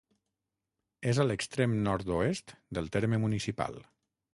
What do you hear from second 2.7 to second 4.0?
del terme municipal.